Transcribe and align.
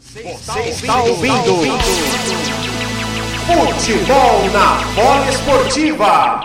Você 0.00 0.20
está 0.70 1.02
ouvindo? 1.02 1.54
Futebol 3.46 4.50
na 4.52 4.82
bola 4.94 5.30
esportiva. 5.30 6.40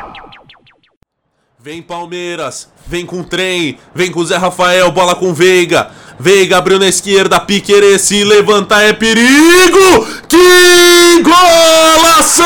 Vem 1.60 1.82
Palmeiras, 1.82 2.70
vem 2.86 3.06
com 3.06 3.24
trem, 3.24 3.80
vem 3.94 4.12
com 4.12 4.24
Zé 4.24 4.38
Rafael, 4.38 4.92
bola 4.92 5.16
com 5.16 5.34
Veiga. 5.34 5.90
Veiga 6.20 6.58
abriu 6.58 6.78
na 6.78 6.88
esquerda, 6.88 7.40
Piquerez 7.40 8.04
se 8.04 8.24
levantar 8.24 8.84
é 8.84 8.94
perigo! 8.94 10.06
Que 10.28 11.22
golaço! 11.24 12.39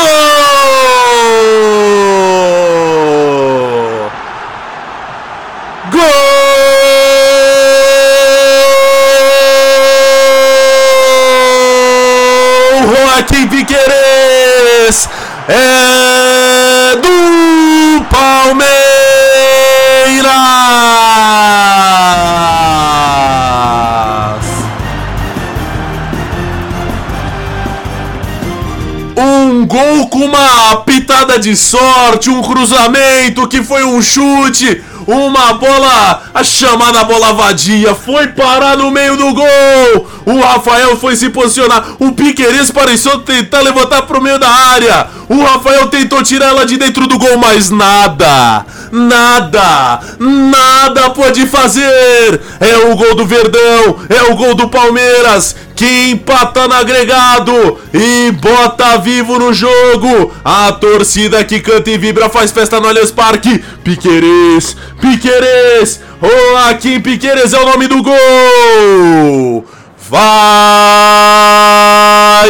De 31.38 31.56
sorte, 31.56 32.30
um 32.30 32.42
cruzamento 32.42 33.48
que 33.48 33.64
foi 33.64 33.84
um 33.84 34.02
chute, 34.02 34.84
uma 35.08 35.54
bola, 35.54 36.24
a 36.34 36.44
chamada 36.44 37.04
bola 37.04 37.34
vadia, 37.34 37.94
foi 37.94 38.28
parar 38.28 38.78
no 38.78 38.92
meio 38.92 39.18
do 39.18 39.34
gol. 39.34 40.08
O 40.26 40.40
Rafael 40.40 40.96
foi 40.98 41.16
se 41.16 41.30
posicionar, 41.30 41.96
o 42.00 42.12
Piqueires 42.12 42.72
pareceu 42.72 43.20
tentar 43.20 43.62
levantar 43.62 44.04
pro 44.04 44.22
meio 44.22 44.40
da 44.40 44.50
área. 44.50 45.08
O 45.28 45.42
Rafael 45.44 45.88
tentou 45.88 46.24
tirar 46.24 46.48
ela 46.48 46.66
de 46.66 46.78
dentro 46.78 47.08
do 47.08 47.18
gol, 47.18 47.38
mas 47.38 47.70
nada, 47.70 48.66
nada, 48.94 50.00
nada 50.20 51.10
pode 51.10 51.48
fazer. 51.48 52.40
É 52.60 52.78
o 52.92 52.96
gol 52.96 53.16
do 53.16 53.26
Verdão, 53.26 53.98
é 54.08 54.32
o 54.32 54.36
gol 54.36 54.54
do 54.54 54.70
Palmeiras 54.70 55.56
que 55.76 56.12
empata 56.12 56.68
no 56.68 56.76
agregado 56.76 57.80
e 57.92 58.32
bota 58.32 59.00
vivo 59.00 59.40
no 59.40 59.52
jogo. 59.52 60.32
A 60.46 60.72
torcida 60.74 61.44
que 61.44 61.60
canta 61.60 61.90
e 61.90 61.98
vibra 61.98 62.30
faz 62.30 62.52
festa 62.52 62.80
no 62.80 62.88
Allianz 62.88 63.10
Parque. 63.10 63.64
Piqueires, 63.84 64.78
Piqueires, 65.02 66.00
Joaquim 66.22 67.02
Piqueires 67.02 67.52
é 67.54 67.60
o 67.60 67.66
nome 67.66 67.88
do 67.88 68.04
gol. 68.04 69.66
Vai 70.10 70.22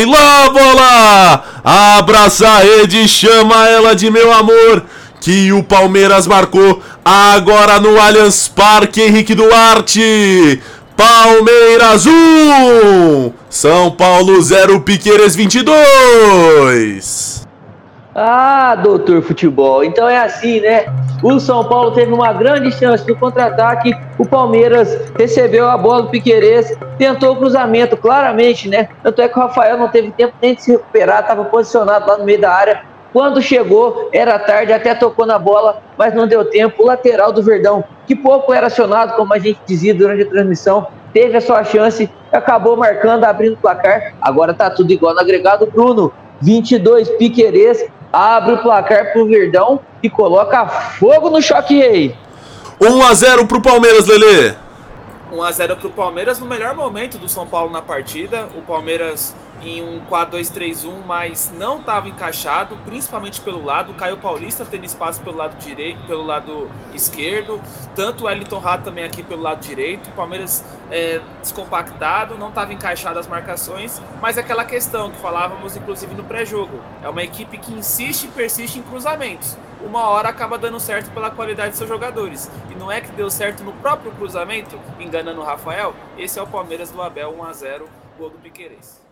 lá, 0.05 0.49
bola! 0.49 1.43
Abraça 1.63 2.45
a 2.45 2.59
rede, 2.59 3.07
chama 3.07 3.69
ela 3.69 3.95
de 3.95 4.11
meu 4.11 4.33
amor. 4.33 4.83
Que 5.23 5.51
o 5.53 5.63
Palmeiras 5.63 6.27
marcou 6.27 6.81
agora 7.03 7.79
no 7.79 7.97
Allianz 7.97 8.49
Parque, 8.49 9.01
Henrique 9.01 9.33
Duarte. 9.33 10.61
Palmeiras 10.97 12.05
1, 12.05 13.31
São 13.49 13.89
Paulo 13.89 14.41
0, 14.41 14.81
Piqueires 14.81 15.33
22. 15.33 17.47
Ah, 18.13 18.75
doutor 18.75 19.21
futebol, 19.21 19.81
então 19.81 20.09
é 20.09 20.17
assim, 20.17 20.59
né? 20.59 20.87
O 21.23 21.39
São 21.39 21.63
Paulo 21.69 21.91
teve 21.91 22.11
uma 22.11 22.33
grande 22.33 22.69
chance 22.73 23.07
no 23.07 23.15
contra-ataque, 23.15 23.95
o 24.19 24.25
Palmeiras 24.25 24.93
recebeu 25.17 25.69
a 25.69 25.77
bola 25.77 26.01
do 26.01 26.09
Piquerez, 26.09 26.77
tentou 26.97 27.31
o 27.31 27.37
cruzamento 27.37 27.95
claramente, 27.95 28.67
né? 28.67 28.89
Tanto 29.01 29.21
é 29.21 29.29
que 29.29 29.39
o 29.39 29.41
Rafael 29.41 29.77
não 29.77 29.87
teve 29.87 30.11
tempo 30.11 30.33
nem 30.41 30.53
de 30.53 30.63
se 30.63 30.71
recuperar, 30.73 31.21
estava 31.21 31.45
posicionado 31.45 32.07
lá 32.07 32.17
no 32.17 32.25
meio 32.25 32.41
da 32.41 32.51
área. 32.51 32.92
Quando 33.13 33.39
chegou, 33.43 34.09
era 34.11 34.39
tarde, 34.39 34.73
até 34.73 34.95
tocou 34.95 35.23
na 35.23 35.37
bola, 35.37 35.83
mas 35.95 36.15
não 36.15 36.27
deu 36.27 36.43
tempo. 36.45 36.81
O 36.81 36.87
lateral 36.87 37.31
do 37.31 37.43
Verdão, 37.43 37.83
que 38.07 38.15
pouco 38.15 38.51
era 38.51 38.67
acionado, 38.67 39.15
como 39.15 39.31
a 39.35 39.37
gente 39.37 39.59
dizia 39.67 39.93
durante 39.93 40.23
a 40.23 40.29
transmissão, 40.29 40.87
teve 41.13 41.37
a 41.37 41.41
sua 41.41 41.63
chance, 41.63 42.09
acabou 42.31 42.75
marcando, 42.75 43.23
abrindo 43.23 43.53
o 43.53 43.57
placar. 43.57 44.15
Agora 44.19 44.51
tá 44.51 44.71
tudo 44.71 44.91
igual 44.91 45.13
no 45.13 45.19
agregado. 45.19 45.67
Bruno, 45.67 46.11
22 46.41 47.07
Piquerez, 47.11 47.85
abre 48.11 48.53
o 48.53 48.63
placar 48.63 49.13
pro 49.13 49.27
Verdão 49.27 49.79
e 50.01 50.09
coloca 50.09 50.65
fogo 50.67 51.29
no 51.29 51.39
choque 51.39 51.77
rei. 51.77 52.15
1 52.81 53.03
a 53.03 53.13
0 53.13 53.45
pro 53.45 53.61
Palmeiras, 53.61 54.07
Lelê. 54.07 54.55
1 55.31 55.43
a 55.43 55.51
0 55.51 55.75
pro 55.77 55.89
Palmeiras 55.91 56.39
no 56.39 56.47
melhor 56.47 56.75
momento 56.75 57.19
do 57.19 57.29
São 57.29 57.45
Paulo 57.45 57.71
na 57.71 57.81
partida. 57.81 58.47
O 58.57 58.61
Palmeiras 58.63 59.35
em 59.63 59.81
um 59.81 60.05
4-2-3-1, 60.05 61.05
mas 61.05 61.51
não 61.57 61.79
estava 61.79 62.07
encaixado, 62.07 62.77
principalmente 62.85 63.41
pelo 63.41 63.63
lado. 63.63 63.93
Caio 63.93 64.17
Paulista 64.17 64.65
tendo 64.65 64.85
espaço 64.85 65.21
pelo 65.21 65.37
lado 65.37 65.57
direito, 65.57 66.05
pelo 66.05 66.23
lado 66.23 66.69
esquerdo, 66.93 67.61
tanto 67.95 68.23
o 68.23 68.27
Wellington 68.27 68.59
Rato 68.59 68.83
também 68.83 69.03
aqui 69.03 69.23
pelo 69.23 69.41
lado 69.41 69.61
direito. 69.61 70.09
O 70.09 70.13
Palmeiras 70.13 70.63
é, 70.91 71.21
descompactado, 71.41 72.37
não 72.37 72.49
estava 72.49 72.73
encaixado 72.73 73.17
as 73.17 73.27
marcações, 73.27 74.01
mas 74.21 74.37
é 74.37 74.41
aquela 74.41 74.65
questão 74.65 75.11
que 75.11 75.17
falávamos 75.17 75.75
inclusive 75.75 76.13
no 76.13 76.23
pré-jogo. 76.23 76.79
É 77.01 77.09
uma 77.09 77.23
equipe 77.23 77.57
que 77.57 77.73
insiste 77.73 78.25
e 78.25 78.27
persiste 78.27 78.79
em 78.79 78.83
cruzamentos. 78.83 79.57
Uma 79.81 80.07
hora 80.07 80.29
acaba 80.29 80.57
dando 80.57 80.79
certo 80.79 81.11
pela 81.11 81.29
qualidade 81.29 81.71
de 81.71 81.77
seus 81.77 81.89
jogadores. 81.89 82.49
E 82.71 82.75
não 82.75 82.91
é 82.91 83.01
que 83.01 83.11
deu 83.11 83.29
certo 83.29 83.63
no 83.63 83.73
próprio 83.73 84.11
cruzamento, 84.13 84.79
enganando 84.99 85.41
o 85.41 85.43
Rafael. 85.43 85.93
Esse 86.17 86.39
é 86.39 86.41
o 86.41 86.47
Palmeiras 86.47 86.89
do 86.89 87.01
Abel 87.01 87.35
1 87.37 87.43
a 87.43 87.53
0 87.53 87.89
gol 88.17 88.29
do 88.29 88.37
Piqueires. 88.37 89.02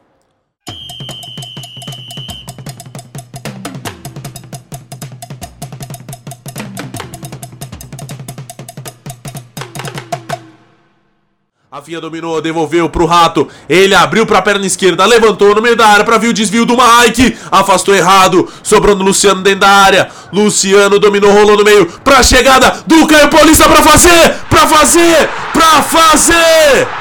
A 11.73 11.81
Finha 11.81 12.01
dominou, 12.01 12.41
devolveu 12.41 12.89
pro 12.89 13.05
Rato. 13.05 13.47
Ele 13.69 13.95
abriu 13.95 14.25
pra 14.25 14.41
perna 14.41 14.65
esquerda, 14.65 15.05
levantou 15.05 15.55
no 15.55 15.61
meio 15.61 15.73
da 15.73 15.87
área 15.87 16.03
pra 16.03 16.17
ver 16.17 16.27
o 16.27 16.33
desvio 16.33 16.65
do 16.65 16.75
Mike. 16.75 17.37
Afastou 17.49 17.95
errado, 17.95 18.45
sobrou 18.61 18.93
no 18.93 19.05
Luciano 19.05 19.41
dentro 19.41 19.61
da 19.61 19.69
área. 19.69 20.11
Luciano 20.33 20.99
dominou, 20.99 21.31
rolou 21.31 21.55
no 21.55 21.63
meio 21.63 21.85
pra 22.03 22.21
chegada 22.21 22.83
do 22.85 23.07
Caio 23.07 23.29
Paulista 23.29 23.69
pra 23.69 23.81
fazer, 23.81 24.35
pra 24.49 24.67
fazer, 24.67 25.29
pra 25.53 25.81
fazer. 25.81 27.00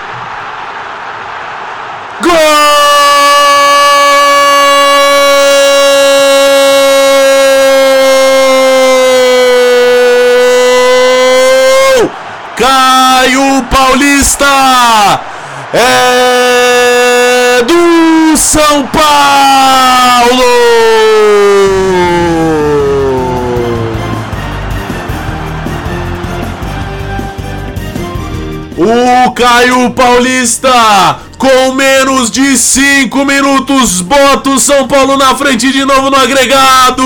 Caio 13.31 13.63
Paulista 13.71 15.21
é 15.73 17.63
do 17.63 18.37
São 18.37 18.89
Paulo! 18.89 20.43
O 28.77 29.31
Caio 29.31 29.91
Paulista, 29.91 31.21
com 31.39 31.73
menos 31.75 32.33
de 32.33 32.59
5 32.59 33.25
minutos, 33.25 34.01
bota 34.01 34.51
o 34.51 34.59
São 34.59 34.89
Paulo 34.89 35.17
na 35.17 35.37
frente 35.37 35.71
de 35.71 35.85
novo 35.85 36.11
no 36.11 36.17
agregado. 36.17 37.05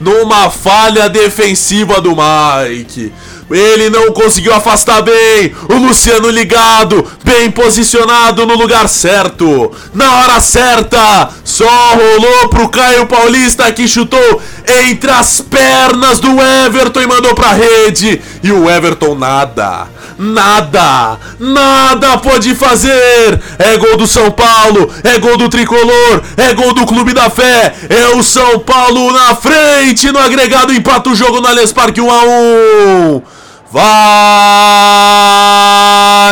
Numa 0.00 0.50
falha 0.50 1.08
defensiva 1.08 2.00
do 2.00 2.16
Mike. 2.16 3.12
Ele 3.50 3.90
não 3.90 4.12
conseguiu 4.12 4.54
afastar 4.54 5.02
bem. 5.02 5.52
O 5.68 5.74
Luciano 5.74 6.30
ligado, 6.30 7.04
bem 7.24 7.50
posicionado 7.50 8.46
no 8.46 8.54
lugar 8.54 8.88
certo, 8.88 9.72
na 9.92 10.20
hora 10.20 10.40
certa. 10.40 11.30
Só 11.44 11.68
rolou 11.94 12.48
pro 12.48 12.68
Caio 12.68 13.06
Paulista 13.06 13.70
que 13.72 13.88
chutou 13.88 14.40
entre 14.86 15.10
as 15.10 15.40
pernas 15.40 16.20
do 16.20 16.28
Everton 16.40 17.00
e 17.00 17.06
mandou 17.06 17.34
pra 17.34 17.52
rede. 17.52 18.22
E 18.42 18.52
o 18.52 18.70
Everton 18.70 19.16
nada, 19.16 19.88
nada, 20.20 21.18
nada 21.38 22.18
pode 22.18 22.54
fazer. 22.54 23.40
É 23.58 23.78
gol 23.78 23.96
do 23.96 24.06
São 24.06 24.30
Paulo, 24.30 24.92
é 25.02 25.18
gol 25.18 25.38
do 25.38 25.48
Tricolor, 25.48 26.22
é 26.36 26.52
gol 26.52 26.74
do 26.74 26.84
Clube 26.86 27.14
da 27.14 27.30
Fé. 27.30 27.74
É 27.88 28.08
o 28.14 28.22
São 28.22 28.58
Paulo 28.58 29.10
na 29.12 29.34
frente 29.34 30.12
no 30.12 30.18
agregado, 30.18 30.74
empata 30.74 31.08
o 31.08 31.14
jogo 31.14 31.40
no 31.40 31.48
Allianz 31.48 31.72
Parque 31.72 32.02
1 32.02 32.10
a 32.10 32.24
1. 32.24 33.22
Vai 33.72 33.80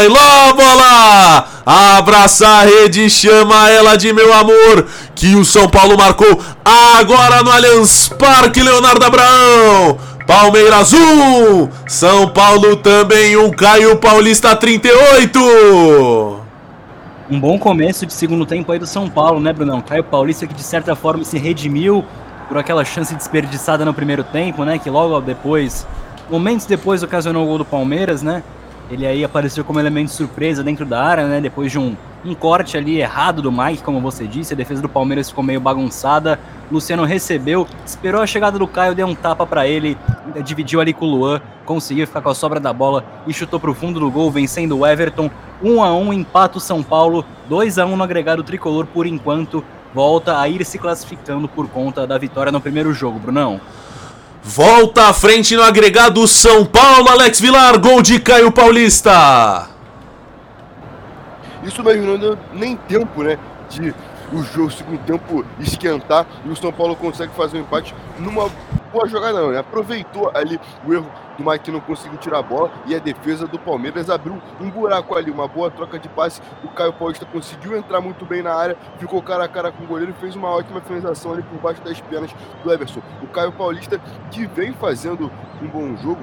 lá, 0.08 0.52
bola! 0.52 1.46
Abraça 1.64 2.48
a 2.48 2.62
rede, 2.62 3.08
chama 3.08 3.68
ela 3.70 3.96
de 3.96 4.12
meu 4.12 4.34
amor. 4.34 4.86
Que 5.14 5.34
o 5.34 5.44
São 5.44 5.68
Paulo 5.68 5.96
marcou 5.96 6.40
agora 6.64 7.42
no 7.42 7.50
Allianz 7.50 8.08
Parque, 8.18 8.62
Leonardo 8.62 9.04
Abraão. 9.04 9.98
Palmeiras 10.28 10.92
1, 10.92 11.70
São 11.86 12.28
Paulo 12.28 12.76
também 12.76 13.34
1, 13.34 13.50
Caio 13.52 13.96
Paulista 13.96 14.54
38. 14.54 15.40
Um 17.30 17.40
bom 17.40 17.58
começo 17.58 18.04
de 18.04 18.12
segundo 18.12 18.44
tempo 18.44 18.70
aí 18.70 18.78
do 18.78 18.86
São 18.86 19.08
Paulo, 19.08 19.40
né, 19.40 19.54
Brunão? 19.54 19.80
Caio 19.80 20.04
Paulista 20.04 20.46
que 20.46 20.52
de 20.52 20.62
certa 20.62 20.94
forma 20.94 21.24
se 21.24 21.38
redimiu 21.38 22.04
por 22.46 22.58
aquela 22.58 22.84
chance 22.84 23.14
desperdiçada 23.14 23.86
no 23.86 23.94
primeiro 23.94 24.22
tempo, 24.22 24.66
né? 24.66 24.78
Que 24.78 24.90
logo 24.90 25.18
depois, 25.22 25.86
momentos 26.28 26.66
depois, 26.66 27.02
ocasionou 27.02 27.44
o 27.44 27.46
gol 27.46 27.56
do 27.56 27.64
Palmeiras, 27.64 28.20
né? 28.20 28.42
Ele 28.90 29.06
aí 29.06 29.24
apareceu 29.24 29.64
como 29.64 29.80
elemento 29.80 30.10
surpresa 30.10 30.62
dentro 30.62 30.84
da 30.84 31.02
área, 31.02 31.26
né? 31.26 31.40
Depois 31.40 31.72
de 31.72 31.78
um, 31.78 31.96
um 32.24 32.34
corte 32.34 32.76
ali 32.76 33.00
errado 33.00 33.40
do 33.40 33.52
Mike, 33.52 33.82
como 33.82 34.00
você 34.00 34.26
disse, 34.26 34.52
a 34.52 34.56
defesa 34.56 34.82
do 34.82 34.88
Palmeiras 34.88 35.28
ficou 35.28 35.44
meio 35.44 35.60
bagunçada. 35.60 36.38
Luciano 36.70 37.04
recebeu, 37.04 37.66
esperou 37.86 38.20
a 38.20 38.26
chegada 38.26 38.58
do 38.58 38.66
Caio, 38.66 38.94
deu 38.94 39.06
um 39.06 39.14
tapa 39.14 39.46
para 39.46 39.66
ele, 39.66 39.96
dividiu 40.44 40.80
ali 40.80 40.92
com 40.92 41.06
o 41.06 41.10
Luan, 41.10 41.40
conseguiu 41.64 42.06
ficar 42.06 42.20
com 42.20 42.28
a 42.28 42.34
sobra 42.34 42.60
da 42.60 42.72
bola 42.72 43.04
e 43.26 43.32
chutou 43.32 43.58
pro 43.58 43.74
fundo 43.74 44.00
do 44.00 44.10
gol, 44.10 44.30
vencendo 44.30 44.78
o 44.78 44.86
Everton. 44.86 45.30
1 45.62 45.82
a 45.82 45.92
1 45.94 46.12
empata 46.12 46.58
o 46.58 46.60
São 46.60 46.82
Paulo, 46.82 47.24
2 47.48 47.78
a 47.78 47.86
1 47.86 47.96
no 47.96 48.04
agregado 48.04 48.42
tricolor 48.42 48.86
por 48.86 49.06
enquanto. 49.06 49.64
Volta 49.94 50.38
a 50.38 50.48
ir 50.48 50.64
se 50.66 50.78
classificando 50.78 51.48
por 51.48 51.68
conta 51.68 52.06
da 52.06 52.18
vitória 52.18 52.52
no 52.52 52.60
primeiro 52.60 52.92
jogo, 52.92 53.18
Brunão. 53.18 53.60
Volta 54.42 55.08
à 55.08 55.12
frente 55.12 55.56
no 55.56 55.62
agregado 55.62 56.26
São 56.28 56.64
Paulo, 56.64 57.08
Alex 57.08 57.40
Vilar, 57.40 57.78
gol 57.78 58.02
de 58.02 58.20
Caio 58.20 58.52
Paulista. 58.52 59.67
Isso 61.62 61.82
mesmo, 61.82 62.06
não 62.06 62.18
deu 62.18 62.38
nem 62.52 62.76
tempo, 62.76 63.22
né, 63.22 63.38
de 63.68 63.94
o 64.32 64.42
jogo, 64.42 64.70
segundo 64.70 65.02
tempo, 65.04 65.44
esquentar 65.58 66.26
e 66.44 66.50
o 66.50 66.56
São 66.56 66.72
Paulo 66.72 66.94
consegue 66.94 67.32
fazer 67.34 67.56
um 67.56 67.60
empate 67.62 67.94
numa 68.18 68.50
boa 68.92 69.08
jogada, 69.08 69.40
não, 69.40 69.50
né? 69.50 69.58
Aproveitou 69.58 70.30
ali 70.34 70.60
o 70.86 70.92
erro 70.92 71.10
do 71.38 71.48
Mike 71.48 71.70
não 71.70 71.80
conseguiu 71.80 72.18
tirar 72.18 72.38
a 72.38 72.42
bola 72.42 72.70
e 72.86 72.94
a 72.94 72.98
defesa 72.98 73.46
do 73.46 73.58
Palmeiras 73.58 74.10
abriu 74.10 74.40
um 74.60 74.70
buraco 74.70 75.16
ali, 75.16 75.30
uma 75.30 75.46
boa 75.46 75.70
troca 75.70 75.98
de 75.98 76.08
passe. 76.08 76.42
O 76.64 76.68
Caio 76.68 76.92
Paulista 76.92 77.24
conseguiu 77.24 77.76
entrar 77.76 78.00
muito 78.00 78.26
bem 78.26 78.42
na 78.42 78.52
área, 78.52 78.76
ficou 78.98 79.22
cara 79.22 79.44
a 79.44 79.48
cara 79.48 79.70
com 79.70 79.84
o 79.84 79.86
goleiro 79.86 80.12
e 80.16 80.20
fez 80.20 80.34
uma 80.34 80.48
ótima 80.48 80.80
finalização 80.80 81.32
ali 81.32 81.42
por 81.42 81.58
baixo 81.60 81.80
das 81.82 82.00
pernas 82.00 82.34
do 82.62 82.72
Everson. 82.72 83.00
O 83.22 83.26
Caio 83.28 83.52
Paulista 83.52 84.00
que 84.30 84.46
vem 84.46 84.72
fazendo 84.72 85.30
um 85.62 85.68
bom 85.68 85.96
jogo, 85.96 86.22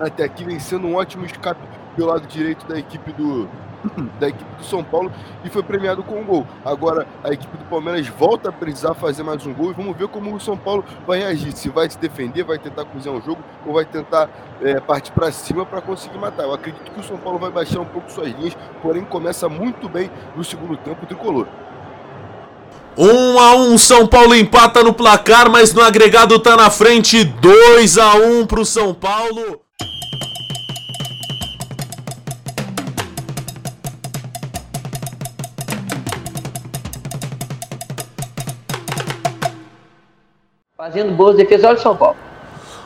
até 0.00 0.24
aqui 0.24 0.44
vem 0.44 0.58
sendo 0.58 0.86
um 0.86 0.96
ótimo 0.96 1.24
escape 1.26 1.60
pelo 1.94 2.08
lado 2.08 2.26
direito 2.26 2.66
da 2.66 2.78
equipe 2.78 3.12
do, 3.12 3.48
da 4.18 4.28
equipe 4.28 4.54
do 4.56 4.64
São 4.64 4.82
Paulo 4.82 5.12
e 5.44 5.48
foi 5.48 5.62
premiado 5.62 6.02
com 6.02 6.20
um 6.20 6.24
gol. 6.24 6.46
Agora 6.64 7.06
a 7.22 7.32
equipe 7.32 7.56
do 7.56 7.64
Palmeiras 7.64 8.06
volta 8.08 8.48
a 8.48 8.52
precisar 8.52 8.94
fazer 8.94 9.22
mais 9.22 9.44
um 9.46 9.52
gol 9.52 9.70
e 9.70 9.74
vamos 9.74 9.96
ver 9.96 10.08
como 10.08 10.34
o 10.34 10.40
São 10.40 10.56
Paulo 10.56 10.84
vai 11.06 11.18
reagir. 11.18 11.52
Se 11.52 11.68
vai 11.68 11.88
se 11.88 11.98
defender, 11.98 12.44
vai 12.44 12.58
tentar 12.58 12.84
cozinhar 12.84 13.16
o 13.16 13.20
jogo 13.20 13.42
ou 13.66 13.74
vai 13.74 13.84
tentar 13.84 14.28
é, 14.62 14.80
partir 14.80 15.12
para 15.12 15.30
cima 15.32 15.64
para 15.64 15.80
conseguir 15.80 16.18
matar. 16.18 16.44
Eu 16.44 16.54
acredito 16.54 16.90
que 16.90 17.00
o 17.00 17.02
São 17.02 17.16
Paulo 17.16 17.38
vai 17.38 17.50
baixar 17.50 17.80
um 17.80 17.86
pouco 17.86 18.10
suas 18.10 18.32
linhas, 18.32 18.56
porém 18.82 19.04
começa 19.04 19.48
muito 19.48 19.88
bem 19.88 20.10
no 20.36 20.44
segundo 20.44 20.76
tempo 20.76 21.06
tricolor. 21.06 21.46
1 22.96 23.06
um 23.06 23.38
a 23.40 23.54
1 23.56 23.72
um, 23.72 23.78
São 23.78 24.06
Paulo 24.06 24.34
empata 24.34 24.82
no 24.82 24.94
placar, 24.94 25.50
mas 25.50 25.74
no 25.74 25.82
agregado 25.82 26.38
tá 26.38 26.56
na 26.56 26.70
frente 26.70 27.24
2 27.24 27.98
a 27.98 28.14
1 28.14 28.46
pro 28.46 28.64
São 28.64 28.94
Paulo. 28.94 29.63
Fazendo 40.94 41.12
boas 41.12 41.34
defesas, 41.36 41.64
olha 41.64 41.76
o 41.76 41.82
São 41.82 41.96
Paulo. 41.96 42.16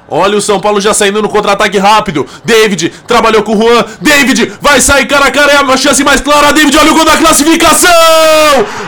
Olha 0.08 0.38
o 0.38 0.40
São 0.40 0.58
Paulo 0.58 0.80
já 0.80 0.94
saindo 0.94 1.20
no 1.20 1.28
contra-ataque 1.28 1.76
rápido. 1.76 2.26
David 2.42 2.88
trabalhou 3.06 3.42
com 3.42 3.54
o 3.54 3.62
Juan. 3.62 3.84
David 4.00 4.50
vai 4.62 4.80
sair 4.80 5.04
cara 5.04 5.26
a 5.26 5.30
cara. 5.30 5.52
É 5.52 5.60
uma 5.60 5.76
chance 5.76 6.02
mais 6.02 6.22
clara. 6.22 6.50
David, 6.54 6.74
olha 6.78 6.90
o 6.90 6.94
gol 6.94 7.04
da 7.04 7.18
classificação. 7.18 7.90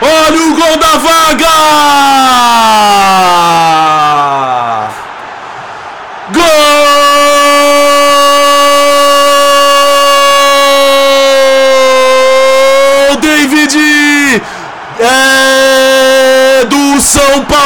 Olha 0.01 0.41
o 0.41 0.55
gol 0.55 0.79
da 0.79 0.97
vaga. 0.97 1.51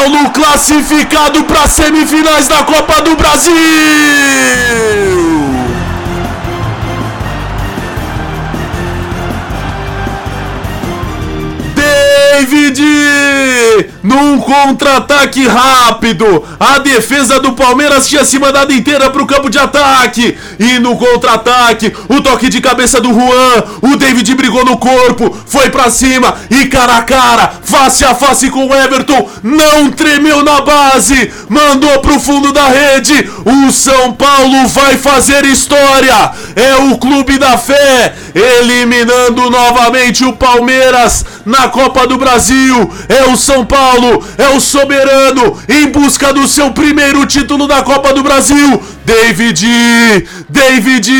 Paulo 0.04 0.30
classificado 0.32 1.44
para 1.44 1.66
semifinais 1.66 2.46
da 2.46 2.62
Copa 2.62 3.00
do 3.00 3.16
Brasil! 3.16 3.54
David! 12.34 12.82
Num 14.02 14.38
contra-ataque 14.38 15.46
rápido, 15.46 16.44
a 16.58 16.78
defesa 16.78 17.38
do 17.38 17.52
Palmeiras 17.52 18.08
tinha 18.08 18.24
se 18.24 18.38
mandado 18.38 18.72
inteira 18.72 19.08
pro 19.08 19.26
campo 19.26 19.48
de 19.48 19.58
ataque. 19.58 20.36
E 20.58 20.78
no 20.80 20.96
contra-ataque, 20.96 21.94
o 22.08 22.20
toque 22.20 22.48
de 22.48 22.60
cabeça 22.60 23.00
do 23.00 23.14
Juan, 23.14 23.64
o 23.82 23.96
David 23.96 24.34
brigou 24.34 24.64
no 24.64 24.76
corpo, 24.76 25.34
foi 25.46 25.70
pra 25.70 25.90
cima 25.90 26.34
e 26.50 26.66
cara 26.66 26.98
a 26.98 27.02
cara, 27.02 27.52
face 27.62 28.04
a 28.04 28.14
face 28.14 28.50
com 28.50 28.66
o 28.66 28.74
Everton, 28.74 29.28
não 29.42 29.90
tremeu 29.90 30.42
na 30.42 30.60
base, 30.60 31.32
mandou 31.48 32.00
pro 32.00 32.18
fundo 32.18 32.52
da 32.52 32.66
rede. 32.68 33.30
O 33.44 33.72
São 33.72 34.12
Paulo 34.12 34.66
vai 34.68 34.96
fazer 34.96 35.44
história. 35.44 36.32
É 36.56 36.76
o 36.76 36.98
clube 36.98 37.38
da 37.38 37.56
fé, 37.56 38.14
eliminando 38.34 39.50
novamente 39.50 40.24
o 40.24 40.32
Palmeiras 40.32 41.24
na 41.44 41.68
Copa 41.68 42.06
do 42.06 42.16
Brasil. 42.16 42.90
É 43.08 43.24
o 43.24 43.36
São 43.36 43.64
Paulo, 43.64 44.24
é 44.38 44.48
o 44.48 44.60
soberano 44.60 45.58
em 45.68 45.88
busca 45.88 46.32
do 46.32 46.46
seu 46.46 46.70
primeiro 46.72 47.24
título 47.26 47.66
da 47.66 47.82
Copa 47.82 48.12
do 48.12 48.22
Brasil. 48.22 48.82
David, 49.04 49.66
David, 50.48 51.10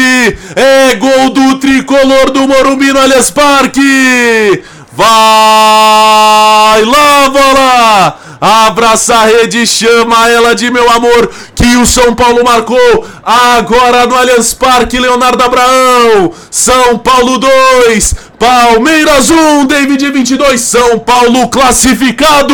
é 0.57 0.95
gol 0.97 1.31
do 1.31 1.59
tricolor 1.59 2.31
do 2.31 2.47
Morumbi 2.49 2.93
no 2.93 3.01
Allianz 3.01 3.31
Parque. 3.31 4.63
Vai 4.97 6.85
lá, 6.85 7.29
bola! 7.29 8.25
Abraça 8.41 9.15
a 9.17 9.25
rede, 9.25 9.67
chama 9.67 10.29
ela 10.29 10.55
de 10.55 10.71
meu 10.71 10.91
amor, 10.91 11.31
que 11.55 11.77
o 11.77 11.87
São 11.87 12.15
Paulo 12.15 12.45
marcou 12.45 13.07
agora 13.25 14.07
no 14.07 14.15
Allianz 14.15 14.53
Parque, 14.53 15.01
Leonardo 15.01 15.43
Abraão. 15.43 16.31
São 16.51 16.99
Paulo 16.99 17.39
2, 17.39 18.15
Palmeiras 18.45 19.31
1, 19.31 19.65
David 19.65 20.11
22, 20.11 20.61
São 20.61 20.99
Paulo 20.99 21.49
classificado. 21.49 22.53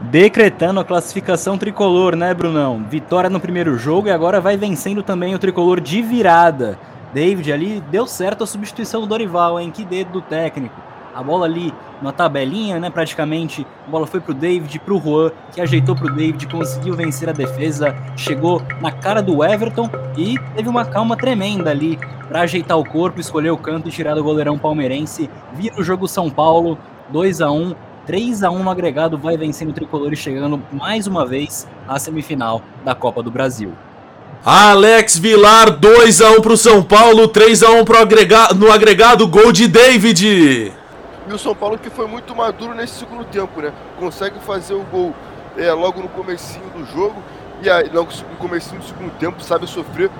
Decretando 0.00 0.80
a 0.80 0.84
classificação 0.84 1.56
tricolor, 1.56 2.16
né, 2.16 2.34
Brunão? 2.34 2.84
Vitória 2.90 3.30
no 3.30 3.38
primeiro 3.38 3.78
jogo 3.78 4.08
e 4.08 4.10
agora 4.10 4.40
vai 4.40 4.56
vencendo 4.56 5.00
também 5.00 5.32
o 5.32 5.38
tricolor 5.38 5.80
de 5.80 6.02
virada. 6.02 6.76
David 7.14 7.52
ali 7.52 7.80
deu 7.88 8.04
certo 8.04 8.42
a 8.42 8.48
substituição 8.48 9.00
do 9.00 9.06
Dorival, 9.06 9.60
hein? 9.60 9.70
Que 9.70 9.84
dedo 9.84 10.10
do 10.10 10.20
técnico. 10.20 10.74
A 11.14 11.22
bola 11.22 11.46
ali 11.46 11.72
na 12.00 12.10
tabelinha, 12.12 12.80
né? 12.80 12.90
Praticamente. 12.90 13.66
A 13.86 13.90
bola 13.90 14.06
foi 14.06 14.20
pro 14.20 14.32
David, 14.32 14.78
pro 14.80 14.98
Juan, 14.98 15.30
que 15.52 15.60
ajeitou 15.60 15.94
pro 15.94 16.14
David, 16.14 16.46
conseguiu 16.48 16.94
vencer 16.94 17.28
a 17.28 17.32
defesa, 17.32 17.94
chegou 18.16 18.62
na 18.80 18.90
cara 18.90 19.22
do 19.22 19.44
Everton 19.44 19.90
e 20.16 20.38
teve 20.54 20.68
uma 20.68 20.84
calma 20.84 21.16
tremenda 21.16 21.70
ali 21.70 21.98
para 22.28 22.42
ajeitar 22.42 22.78
o 22.78 22.84
corpo, 22.84 23.20
escolher 23.20 23.50
o 23.50 23.58
canto 23.58 23.88
e 23.88 23.92
tirar 23.92 24.14
do 24.14 24.24
goleirão 24.24 24.58
palmeirense. 24.58 25.28
Vira 25.52 25.78
o 25.78 25.84
jogo 25.84 26.08
São 26.08 26.30
Paulo, 26.30 26.78
2 27.10 27.40
a 27.40 27.50
1 27.50 27.74
3 28.06 28.42
a 28.42 28.50
1 28.50 28.62
no 28.62 28.70
agregado, 28.70 29.16
vai 29.16 29.36
vencendo 29.36 29.70
o 29.70 29.72
tricolor 29.72 30.12
e 30.12 30.16
chegando 30.16 30.60
mais 30.72 31.06
uma 31.06 31.24
vez 31.24 31.68
à 31.86 31.98
semifinal 31.98 32.60
da 32.84 32.94
Copa 32.94 33.22
do 33.22 33.30
Brasil. 33.30 33.72
Alex 34.44 35.18
Vilar, 35.18 35.70
2 35.70 36.20
a 36.20 36.30
1 36.32 36.40
pro 36.40 36.56
São 36.56 36.82
Paulo, 36.82 37.28
3 37.28 37.62
a 37.62 37.70
1 37.70 37.84
pro 37.84 37.98
agregado, 37.98 38.54
no 38.56 38.72
agregado, 38.72 39.28
gol 39.28 39.52
de 39.52 39.68
David. 39.68 40.72
E 41.28 41.32
o 41.32 41.38
São 41.38 41.54
Paulo 41.54 41.78
que 41.78 41.90
foi 41.90 42.06
muito 42.06 42.34
maduro 42.34 42.74
nesse 42.74 42.94
segundo 42.94 43.24
tempo, 43.24 43.60
né? 43.60 43.72
Consegue 43.98 44.38
fazer 44.40 44.74
o 44.74 44.82
gol 44.82 45.14
é, 45.56 45.72
logo 45.72 46.00
no 46.00 46.08
comecinho 46.08 46.68
do 46.70 46.84
jogo. 46.86 47.22
E 47.62 47.70
aí 47.70 47.88
logo 47.92 48.10
no 48.28 48.36
comecinho 48.36 48.80
do 48.80 48.86
segundo 48.86 49.12
tempo 49.18 49.40
sabe 49.40 49.68
sofrer, 49.68 50.10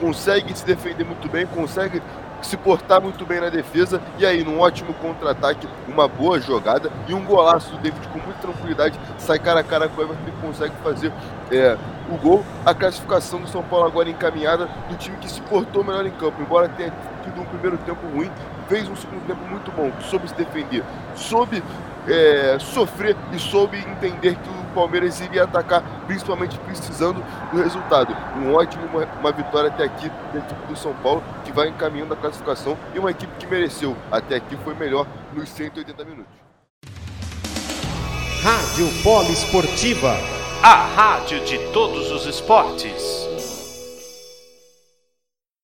consegue 0.00 0.56
se 0.56 0.64
defender 0.64 1.04
muito 1.04 1.28
bem, 1.28 1.46
consegue 1.46 2.00
se 2.40 2.56
portar 2.56 3.02
muito 3.02 3.26
bem 3.26 3.38
na 3.38 3.50
defesa. 3.50 4.00
E 4.18 4.24
aí 4.24 4.42
num 4.42 4.60
ótimo 4.60 4.94
contra-ataque, 4.94 5.68
uma 5.86 6.08
boa 6.08 6.40
jogada 6.40 6.90
e 7.06 7.12
um 7.12 7.22
golaço 7.22 7.72
do 7.72 7.78
David 7.78 8.08
com 8.08 8.18
muita 8.18 8.40
tranquilidade, 8.40 8.98
sai 9.18 9.38
cara 9.38 9.60
a 9.60 9.64
cara 9.64 9.88
com 9.88 10.00
o 10.00 10.04
Everton 10.04 10.22
e 10.26 10.46
consegue 10.46 10.74
fazer 10.82 11.12
é, 11.50 11.76
o 12.10 12.16
gol. 12.16 12.42
A 12.64 12.74
classificação 12.74 13.40
do 13.42 13.48
São 13.48 13.62
Paulo 13.62 13.86
agora 13.86 14.08
encaminhada 14.08 14.66
do 14.88 14.96
time 14.96 15.18
que 15.18 15.30
se 15.30 15.42
portou 15.42 15.84
melhor 15.84 16.06
em 16.06 16.12
campo, 16.12 16.40
embora 16.40 16.66
tenha 16.66 16.94
de 17.30 17.40
um 17.40 17.44
primeiro 17.44 17.78
tempo 17.78 18.06
ruim, 18.08 18.30
fez 18.68 18.88
um 18.88 18.96
segundo 18.96 19.26
tempo 19.26 19.40
muito 19.48 19.70
bom, 19.72 19.90
soube 20.00 20.28
se 20.28 20.34
defender, 20.34 20.82
soube 21.14 21.62
é, 22.08 22.58
sofrer 22.58 23.16
e 23.32 23.38
soube 23.38 23.78
entender 23.78 24.36
que 24.36 24.48
o 24.48 24.74
Palmeiras 24.74 25.20
iria 25.20 25.44
atacar, 25.44 25.82
principalmente 26.06 26.58
precisando 26.60 27.22
do 27.52 27.62
resultado. 27.62 28.16
Um 28.36 28.54
ótimo, 28.54 28.86
uma, 28.86 29.04
uma 29.18 29.32
vitória 29.32 29.68
até 29.68 29.84
aqui 29.84 30.10
da 30.32 30.38
equipe 30.38 30.66
do 30.66 30.76
São 30.76 30.94
Paulo, 30.94 31.22
que 31.44 31.52
vai 31.52 31.68
encaminhando 31.68 32.14
a 32.14 32.16
classificação 32.16 32.76
e 32.94 32.98
uma 32.98 33.10
equipe 33.10 33.32
que 33.38 33.46
mereceu. 33.46 33.96
Até 34.10 34.36
aqui 34.36 34.56
foi 34.64 34.74
melhor 34.74 35.06
nos 35.32 35.48
180 35.48 36.04
minutos. 36.04 36.32
Rádio 38.42 38.88
Poliesportiva, 39.02 40.14
a 40.62 40.74
rádio 40.94 41.44
de 41.44 41.58
todos 41.72 42.12
os 42.12 42.26
esportes. 42.26 43.25